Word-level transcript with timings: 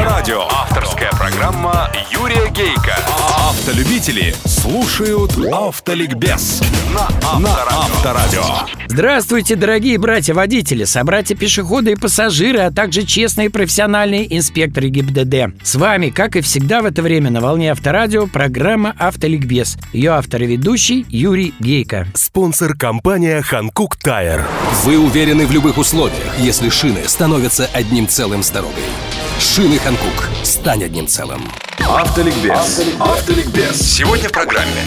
Авторадио. 0.00 0.42
Авторская 0.48 1.10
программа 1.10 1.90
Юрия 2.10 2.48
Гейка. 2.48 2.96
Автолюбители 3.36 4.34
слушают 4.46 5.32
Автоликбез 5.52 6.62
на 6.94 7.06
Авторадио. 7.22 8.42
Здравствуйте, 8.88 9.56
дорогие 9.56 9.98
братья-водители, 9.98 10.84
собратья-пешеходы 10.84 11.92
и 11.92 11.96
пассажиры, 11.96 12.60
а 12.60 12.70
также 12.70 13.02
честные 13.02 13.50
профессиональные 13.50 14.34
инспекторы 14.34 14.88
ГИБДД. 14.88 15.62
С 15.62 15.74
вами, 15.74 16.08
как 16.08 16.34
и 16.34 16.40
всегда 16.40 16.80
в 16.80 16.86
это 16.86 17.02
время 17.02 17.30
на 17.30 17.42
волне 17.42 17.70
Авторадио, 17.70 18.26
программа 18.26 18.94
«Автоликбез». 18.98 19.76
Ее 19.92 20.12
автор 20.12 20.42
и 20.44 20.46
ведущий 20.46 21.04
Юрий 21.10 21.52
Гейко. 21.60 22.06
Спонсор 22.14 22.74
компания 22.74 23.42
«Ханкук 23.42 23.96
Тайр». 23.96 24.46
Вы 24.84 24.98
уверены 24.98 25.46
в 25.46 25.52
любых 25.52 25.76
условиях, 25.76 26.38
если 26.38 26.70
шины 26.70 27.06
становятся 27.06 27.68
одним 27.74 28.08
целым 28.08 28.42
с 28.42 28.48
дорогой. 28.48 28.84
Шины 29.40 29.78
Ханкук. 29.78 30.28
Стань 30.42 30.84
одним 30.84 31.06
целым. 31.06 31.42
Автоликбез. 31.78 32.82
Автоликбез. 33.00 33.80
Сегодня 33.80 34.28
в 34.28 34.32
программе. 34.32 34.82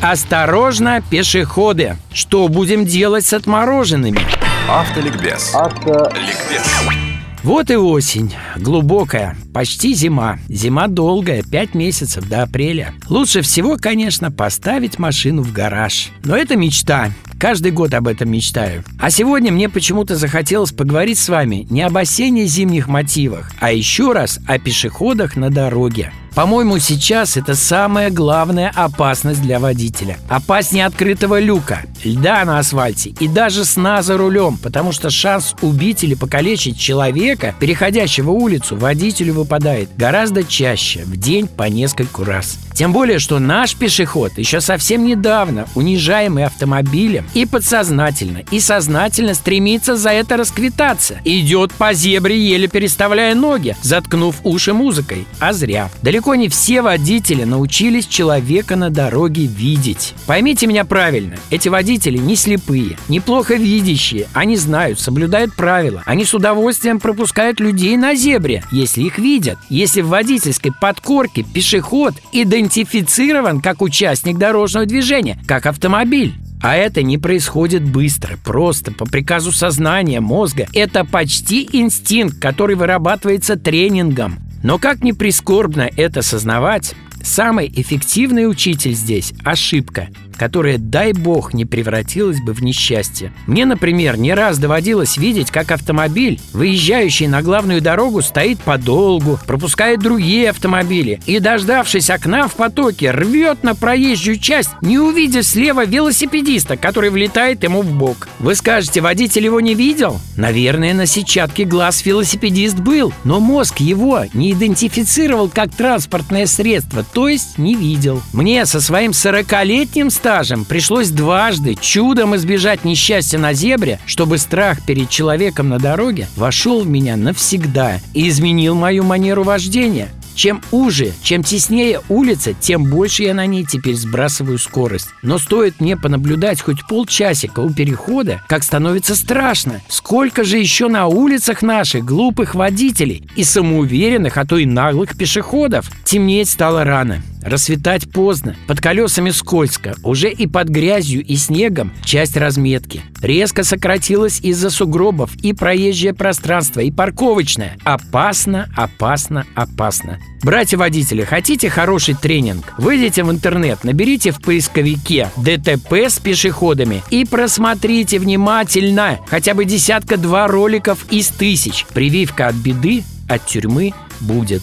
Осторожно, 0.00 1.02
пешеходы! 1.10 1.96
Что 2.12 2.46
будем 2.46 2.86
делать 2.86 3.26
с 3.26 3.32
отмороженными? 3.32 4.20
Автоликбез. 4.68 5.52
Автоликбез. 5.52 7.07
Вот 7.48 7.70
и 7.70 7.76
осень. 7.76 8.34
Глубокая. 8.58 9.34
Почти 9.54 9.94
зима. 9.94 10.38
Зима 10.50 10.86
долгая, 10.86 11.42
5 11.42 11.74
месяцев 11.74 12.28
до 12.28 12.42
апреля. 12.42 12.92
Лучше 13.08 13.40
всего, 13.40 13.78
конечно, 13.78 14.30
поставить 14.30 14.98
машину 14.98 15.40
в 15.40 15.50
гараж. 15.50 16.10
Но 16.24 16.36
это 16.36 16.56
мечта. 16.56 17.10
Каждый 17.40 17.72
год 17.72 17.94
об 17.94 18.06
этом 18.06 18.30
мечтаю. 18.30 18.84
А 19.00 19.08
сегодня 19.10 19.50
мне 19.50 19.70
почему-то 19.70 20.14
захотелось 20.16 20.72
поговорить 20.72 21.18
с 21.18 21.30
вами 21.30 21.66
не 21.70 21.80
об 21.80 21.96
осенне-зимних 21.96 22.86
мотивах, 22.86 23.50
а 23.60 23.72
еще 23.72 24.12
раз 24.12 24.40
о 24.46 24.58
пешеходах 24.58 25.34
на 25.34 25.48
дороге. 25.48 26.12
По-моему, 26.38 26.78
сейчас 26.78 27.36
это 27.36 27.56
самая 27.56 28.10
главная 28.10 28.70
опасность 28.72 29.42
для 29.42 29.58
водителя. 29.58 30.18
Опаснее 30.28 30.86
открытого 30.86 31.40
люка, 31.40 31.82
льда 32.04 32.44
на 32.44 32.60
асфальте 32.60 33.10
и 33.18 33.26
даже 33.26 33.64
сна 33.64 34.02
за 34.02 34.16
рулем, 34.16 34.56
потому 34.56 34.92
что 34.92 35.10
шанс 35.10 35.56
убить 35.62 36.04
или 36.04 36.14
покалечить 36.14 36.78
человека, 36.78 37.56
переходящего 37.58 38.30
улицу, 38.30 38.76
водителю 38.76 39.34
выпадает 39.34 39.88
гораздо 39.96 40.44
чаще, 40.44 41.02
в 41.02 41.16
день 41.16 41.48
по 41.48 41.64
нескольку 41.64 42.22
раз. 42.22 42.60
Тем 42.72 42.92
более, 42.92 43.18
что 43.18 43.40
наш 43.40 43.74
пешеход 43.74 44.38
еще 44.38 44.60
совсем 44.60 45.04
недавно, 45.04 45.66
унижаемый 45.74 46.44
автомобилем, 46.44 47.26
и 47.34 47.44
подсознательно, 47.44 48.44
и 48.52 48.60
сознательно 48.60 49.34
стремится 49.34 49.96
за 49.96 50.10
это 50.10 50.36
расквитаться. 50.36 51.18
Идет 51.24 51.72
по 51.72 51.92
зебре, 51.92 52.38
еле 52.38 52.68
переставляя 52.68 53.34
ноги, 53.34 53.76
заткнув 53.82 54.36
уши 54.44 54.72
музыкой. 54.72 55.26
А 55.40 55.52
зря. 55.52 55.90
Далеко 56.02 56.27
не 56.34 56.48
все 56.48 56.82
водители 56.82 57.44
научились 57.44 58.06
человека 58.06 58.76
на 58.76 58.90
дороге 58.90 59.46
видеть. 59.46 60.14
Поймите 60.26 60.66
меня 60.66 60.84
правильно, 60.84 61.36
эти 61.50 61.68
водители 61.68 62.18
не 62.18 62.36
слепые, 62.36 62.96
неплохо 63.08 63.54
видящие. 63.54 64.26
Они 64.32 64.56
знают, 64.56 65.00
соблюдают 65.00 65.54
правила. 65.54 66.02
Они 66.06 66.24
с 66.24 66.34
удовольствием 66.34 67.00
пропускают 67.00 67.60
людей 67.60 67.96
на 67.96 68.14
зебре, 68.14 68.64
если 68.70 69.02
их 69.02 69.18
видят. 69.18 69.58
Если 69.68 70.00
в 70.00 70.08
водительской 70.08 70.72
подкорке 70.72 71.42
пешеход 71.42 72.14
идентифицирован 72.32 73.60
как 73.60 73.82
участник 73.82 74.38
дорожного 74.38 74.86
движения, 74.86 75.38
как 75.46 75.66
автомобиль. 75.66 76.34
А 76.60 76.74
это 76.74 77.02
не 77.02 77.18
происходит 77.18 77.84
быстро, 77.88 78.36
просто, 78.44 78.92
по 78.92 79.06
приказу 79.06 79.52
сознания, 79.52 80.20
мозга. 80.20 80.66
Это 80.74 81.04
почти 81.04 81.68
инстинкт, 81.72 82.40
который 82.40 82.74
вырабатывается 82.74 83.56
тренингом. 83.56 84.47
Но 84.62 84.78
как 84.78 85.02
ни 85.02 85.12
прискорбно 85.12 85.90
это 85.96 86.22
сознавать, 86.22 86.94
самый 87.22 87.68
эффективный 87.68 88.48
учитель 88.48 88.94
здесь– 88.94 89.32
ошибка– 89.44 90.08
которая, 90.38 90.78
дай 90.78 91.12
бог, 91.12 91.52
не 91.52 91.66
превратилась 91.66 92.40
бы 92.40 92.52
в 92.52 92.62
несчастье. 92.62 93.32
Мне, 93.46 93.66
например, 93.66 94.16
не 94.16 94.32
раз 94.32 94.58
доводилось 94.58 95.16
видеть, 95.18 95.50
как 95.50 95.72
автомобиль, 95.72 96.40
выезжающий 96.52 97.26
на 97.26 97.42
главную 97.42 97.82
дорогу, 97.82 98.22
стоит 98.22 98.60
подолгу, 98.60 99.38
пропускает 99.46 100.00
другие 100.00 100.50
автомобили 100.50 101.20
и, 101.26 101.40
дождавшись 101.40 102.08
окна 102.08 102.48
в 102.48 102.54
потоке, 102.54 103.10
рвет 103.10 103.64
на 103.64 103.74
проезжую 103.74 104.38
часть, 104.38 104.70
не 104.80 104.98
увидев 104.98 105.44
слева 105.44 105.84
велосипедиста, 105.84 106.76
который 106.76 107.10
влетает 107.10 107.64
ему 107.64 107.82
в 107.82 107.92
бок. 107.92 108.28
Вы 108.38 108.54
скажете, 108.54 109.00
водитель 109.00 109.44
его 109.44 109.60
не 109.60 109.74
видел? 109.74 110.20
Наверное, 110.36 110.94
на 110.94 111.06
сетчатке 111.06 111.64
глаз 111.64 112.04
велосипедист 112.06 112.78
был, 112.78 113.12
но 113.24 113.40
мозг 113.40 113.80
его 113.80 114.24
не 114.32 114.52
идентифицировал 114.52 115.48
как 115.48 115.74
транспортное 115.74 116.46
средство, 116.46 117.02
то 117.02 117.28
есть 117.28 117.58
не 117.58 117.74
видел. 117.74 118.22
Мне 118.32 118.64
со 118.64 118.80
своим 118.80 119.10
40-летним 119.10 120.10
стажем 120.10 120.27
стажем 120.28 120.66
пришлось 120.66 121.08
дважды 121.08 121.74
чудом 121.74 122.36
избежать 122.36 122.84
несчастья 122.84 123.38
на 123.38 123.54
зебре, 123.54 123.98
чтобы 124.04 124.36
страх 124.36 124.82
перед 124.84 125.08
человеком 125.08 125.70
на 125.70 125.78
дороге 125.78 126.28
вошел 126.36 126.82
в 126.82 126.86
меня 126.86 127.16
навсегда 127.16 127.98
и 128.12 128.28
изменил 128.28 128.74
мою 128.74 129.04
манеру 129.04 129.42
вождения. 129.42 130.10
Чем 130.34 130.60
уже, 130.70 131.14
чем 131.22 131.42
теснее 131.42 132.02
улица, 132.10 132.52
тем 132.52 132.84
больше 132.84 133.22
я 133.22 133.32
на 133.32 133.46
ней 133.46 133.64
теперь 133.64 133.94
сбрасываю 133.94 134.58
скорость. 134.58 135.08
Но 135.22 135.38
стоит 135.38 135.80
мне 135.80 135.96
понаблюдать 135.96 136.60
хоть 136.60 136.86
полчасика 136.86 137.60
у 137.60 137.70
перехода, 137.70 138.42
как 138.48 138.64
становится 138.64 139.16
страшно. 139.16 139.80
Сколько 139.88 140.44
же 140.44 140.58
еще 140.58 140.88
на 140.88 141.06
улицах 141.06 141.62
наших 141.62 142.04
глупых 142.04 142.54
водителей 142.54 143.26
и 143.34 143.44
самоуверенных, 143.44 144.36
а 144.36 144.44
то 144.44 144.58
и 144.58 144.66
наглых 144.66 145.16
пешеходов. 145.16 145.90
Темнеть 146.04 146.50
стало 146.50 146.84
рано. 146.84 147.22
Рассветать 147.48 148.10
поздно, 148.12 148.56
под 148.66 148.78
колесами 148.82 149.30
скользко, 149.30 149.94
уже 150.02 150.30
и 150.30 150.46
под 150.46 150.68
грязью 150.68 151.24
и 151.24 151.36
снегом 151.36 151.94
часть 152.04 152.36
разметки. 152.36 153.00
Резко 153.22 153.64
сократилась 153.64 154.38
из-за 154.40 154.68
сугробов 154.68 155.34
и 155.36 155.54
проезжее 155.54 156.12
пространство, 156.12 156.80
и 156.80 156.90
парковочное. 156.90 157.78
Опасно, 157.84 158.68
опасно, 158.76 159.46
опасно. 159.54 160.18
Братья-водители, 160.42 161.24
хотите 161.24 161.70
хороший 161.70 162.14
тренинг? 162.14 162.74
Выйдите 162.76 163.24
в 163.24 163.30
интернет, 163.30 163.82
наберите 163.82 164.30
в 164.30 164.42
поисковике 164.42 165.30
ДТП 165.38 165.94
с 166.06 166.18
пешеходами 166.18 167.02
и 167.08 167.24
просмотрите 167.24 168.18
внимательно 168.18 169.20
хотя 169.26 169.54
бы 169.54 169.64
десятка-два 169.64 170.48
роликов 170.48 171.06
из 171.10 171.28
тысяч. 171.28 171.86
Прививка 171.94 172.48
от 172.48 172.56
беды, 172.56 173.04
от 173.26 173.46
тюрьмы 173.46 173.94
будет. 174.20 174.62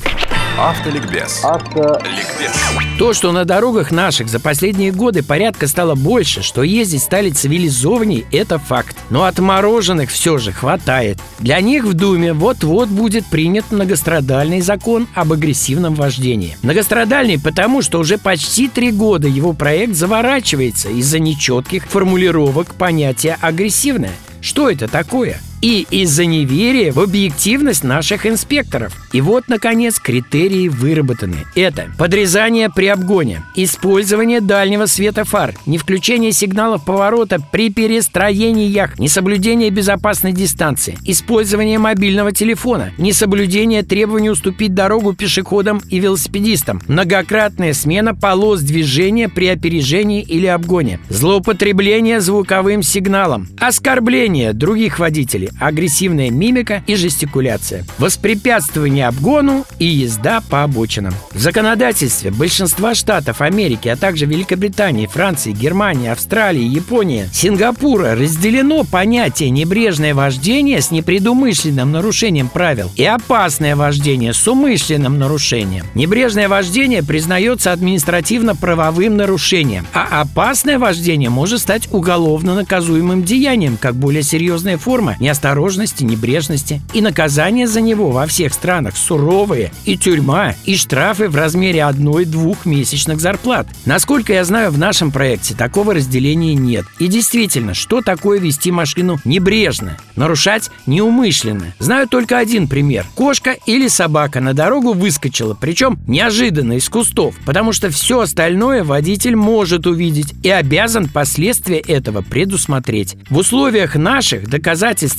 Автоликбез. 0.58 1.44
Автоликбез. 1.44 2.54
То, 2.98 3.12
что 3.12 3.34
на 3.34 3.44
дорогах 3.44 3.92
наших 3.92 4.30
за 4.30 4.40
последние 4.40 4.94
годы 4.94 5.22
порядка 5.22 5.68
стало 5.68 5.96
больше, 5.96 6.44
что 6.44 6.64
ездить 6.64 7.04
стали 7.04 7.30
цивилизованней, 7.30 8.26
это 8.32 8.58
факт. 8.58 8.96
Но 9.10 9.26
отмороженных 9.26 10.10
все 10.10 10.38
же 10.38 10.54
хватает. 10.54 11.20
Для 11.40 11.60
них 11.60 11.84
в 11.84 11.94
Думе 11.94 12.32
вот-вот 12.32 12.88
будет 12.88 13.26
принят 13.26 13.66
многострадальный 13.70 14.62
закон 14.62 15.08
об 15.14 15.34
агрессивном 15.34 15.94
вождении. 15.94 16.58
Многострадальный 16.62 17.38
потому, 17.38 17.82
что 17.82 18.00
уже 18.00 18.18
почти 18.18 18.70
три 18.70 18.94
года 18.94 19.28
его 19.28 19.52
проект 19.52 19.96
заворачивается 19.96 20.88
из-за 20.88 21.20
нечетких 21.20 21.84
формулировок 21.84 22.76
понятия 22.76 23.38
«агрессивное». 23.42 24.14
Что 24.40 24.70
это 24.70 24.88
такое? 24.88 25.42
И 25.66 25.88
из-за 25.90 26.26
неверия 26.26 26.92
в 26.92 27.00
объективность 27.00 27.84
наших 27.84 28.28
инспекторов. 28.28 28.96
И 29.14 29.20
вот, 29.20 29.46
наконец, 29.48 29.98
критерии 29.98 30.68
выработаны. 30.68 31.38
Это 31.56 31.88
подрезание 31.98 32.70
при 32.70 32.86
обгоне, 32.86 33.42
использование 33.56 34.42
дальнего 34.42 34.86
света 34.86 35.24
фар, 35.24 35.56
не 35.66 35.80
включение 35.80 36.34
сигналов 36.34 36.86
поворота 36.86 37.40
при 37.52 37.72
перестроениях, 37.72 39.00
несоблюдение 39.00 39.72
безопасной 39.72 40.34
дистанции, 40.34 41.00
использование 41.04 41.80
мобильного 41.80 42.32
телефона, 42.32 42.92
несоблюдение 43.00 43.82
требований 43.82 44.30
уступить 44.30 44.76
дорогу 44.76 45.14
пешеходам 45.14 45.82
и 45.90 45.98
велосипедистам, 45.98 46.80
многократная 46.88 47.74
смена 47.74 48.14
полос 48.14 48.62
движения 48.62 49.30
при 49.30 49.48
опережении 49.48 50.22
или 50.22 50.46
обгоне, 50.46 51.00
злоупотребление 51.10 52.22
звуковым 52.22 52.84
сигналом, 52.84 53.48
оскорбление 53.60 54.54
других 54.54 55.00
водителей, 55.00 55.50
агрессивная 55.60 56.30
мимика 56.30 56.84
и 56.88 56.96
жестикуляция, 56.96 57.86
воспрепятствование 57.98 59.08
обгону 59.08 59.66
и 59.80 59.86
езда 59.86 60.42
по 60.50 60.64
обочинам. 60.64 61.14
В 61.32 61.40
законодательстве 61.40 62.32
большинства 62.32 62.96
штатов 62.96 63.42
Америки, 63.42 63.88
а 63.88 63.96
также 63.96 64.26
Великобритании, 64.26 65.08
Франции, 65.08 65.52
Германии, 65.52 66.10
Австралии, 66.10 66.64
Японии, 66.64 67.30
Сингапура 67.34 68.16
разделено 68.16 68.84
понятие 68.84 69.50
небрежное 69.50 70.14
вождение 70.14 70.82
с 70.82 70.92
непредумышленным 70.92 71.92
нарушением 71.92 72.48
правил 72.48 72.92
и 72.96 73.06
опасное 73.06 73.76
вождение 73.76 74.34
с 74.34 74.48
умышленным 74.48 75.18
нарушением. 75.20 75.86
Небрежное 75.96 76.50
вождение 76.50 77.04
признается 77.04 77.72
административно-правовым 77.72 79.18
нарушением, 79.18 79.86
а 79.94 80.22
опасное 80.22 80.80
вождение 80.80 81.30
может 81.30 81.62
стать 81.62 81.88
уголовно 81.92 82.56
наказуемым 82.56 83.24
деянием, 83.24 83.78
как 83.78 83.96
более 83.96 84.24
серьезная 84.24 84.78
форма, 84.78 85.16
не 85.20 85.30
неосторожности, 85.36 86.04
небрежности. 86.04 86.82
И 86.94 87.02
наказание 87.02 87.68
за 87.68 87.82
него 87.82 88.12
во 88.12 88.26
всех 88.26 88.54
странах 88.54 88.96
суровые, 88.96 89.72
и 89.84 89.98
тюрьма, 89.98 90.56
и 90.66 90.78
штрафы 90.78 91.28
в 91.28 91.36
размере 91.36 91.84
одной-двух 91.84 92.66
месячных 92.66 93.20
зарплат. 93.20 93.68
Насколько 93.86 94.34
я 94.34 94.46
знаю, 94.46 94.72
в 94.72 94.78
нашем 94.78 95.12
проекте 95.12 95.54
такого 95.54 95.94
разделения 95.94 96.56
нет. 96.56 96.86
И 97.00 97.08
действительно, 97.08 97.74
что 97.74 98.02
такое 98.02 98.40
вести 98.40 98.72
машину 98.72 99.20
небрежно? 99.26 99.98
Нарушать 100.16 100.72
неумышленно. 100.86 101.74
Знаю 101.80 102.08
только 102.08 102.38
один 102.38 102.68
пример. 102.70 103.06
Кошка 103.16 103.58
или 103.66 103.90
собака 103.90 104.40
на 104.40 104.54
дорогу 104.54 104.94
выскочила, 104.94 105.54
причем 105.54 106.00
неожиданно 106.08 106.74
из 106.74 106.88
кустов, 106.88 107.36
потому 107.46 107.74
что 107.74 107.90
все 107.90 108.22
остальное 108.22 108.84
водитель 108.86 109.36
может 109.36 109.86
увидеть 109.86 110.34
и 110.44 110.50
обязан 110.50 111.10
последствия 111.10 111.80
этого 111.80 112.22
предусмотреть. 112.22 113.18
В 113.30 113.38
условиях 113.38 113.96
наших 113.96 114.48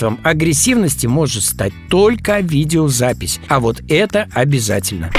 доказательством 0.07 0.21
агрессивности 0.23 1.07
может 1.07 1.45
стать 1.45 1.73
только 1.91 2.41
видеозапись, 2.41 3.41
а 3.49 3.61
вот 3.61 3.81
это 3.89 4.29
обязательно. 4.33 5.11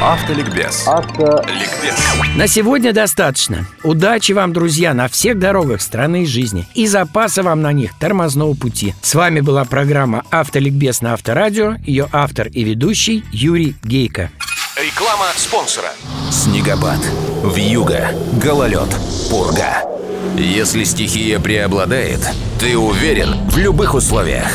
Автоликбез. 0.00 0.88
Автоликбез. 0.88 1.94
На 2.34 2.46
сегодня 2.46 2.94
достаточно. 2.94 3.66
Удачи 3.82 4.32
вам, 4.32 4.54
друзья, 4.54 4.94
на 4.94 5.08
всех 5.08 5.38
дорогах 5.38 5.82
страны 5.82 6.22
и 6.22 6.26
жизни. 6.26 6.66
И 6.74 6.86
запаса 6.86 7.42
вам 7.42 7.60
на 7.60 7.72
них 7.72 7.90
тормозного 7.98 8.54
пути. 8.54 8.94
С 9.02 9.14
вами 9.14 9.40
была 9.40 9.66
программа 9.66 10.22
«Автоликбез» 10.30 11.02
на 11.02 11.12
Авторадио. 11.12 11.74
Ее 11.84 12.08
автор 12.12 12.48
и 12.48 12.64
ведущий 12.64 13.24
Юрий 13.30 13.76
Гейко. 13.84 14.30
Реклама 14.76 15.26
спонсора. 15.36 15.90
Снегопад. 16.30 17.00
Вьюга. 17.44 18.12
Гололед. 18.42 18.88
Пурга. 19.28 19.99
Если 20.36 20.84
стихия 20.84 21.38
преобладает, 21.38 22.20
ты 22.58 22.76
уверен 22.76 23.48
в 23.50 23.58
любых 23.58 23.94
условиях. 23.94 24.48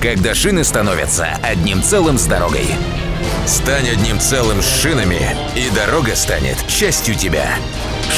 Когда 0.00 0.34
шины 0.34 0.64
становятся 0.64 1.28
одним 1.42 1.82
целым 1.82 2.18
с 2.18 2.26
дорогой. 2.26 2.66
Стань 3.46 3.88
одним 3.88 4.20
целым 4.20 4.62
с 4.62 4.82
шинами, 4.82 5.36
и 5.56 5.70
дорога 5.70 6.14
станет 6.14 6.56
частью 6.66 7.14
тебя. 7.14 7.46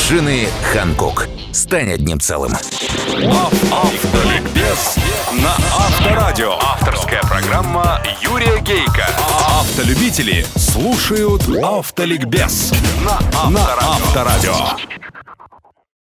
Шины 0.07 0.49
Ханкук. 0.73 1.29
Стань 1.53 1.93
одним 1.93 2.21
целым. 2.21 2.53
Автоликбез 3.73 4.97
на 5.33 5.55
Авторадио. 5.77 6.59
Авторская 6.61 7.21
программа 7.23 8.03
Юрия 8.21 8.61
Гейка. 8.61 9.07
Автолюбители 9.61 10.45
слушают 10.57 11.43
Автоликбез 11.63 12.73
на 13.05 13.19
Авторадио. 13.33 14.55